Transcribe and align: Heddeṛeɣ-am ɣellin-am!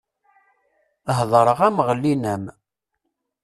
Heddeṛeɣ-am 1.17 1.77
ɣellin-am! 1.87 2.43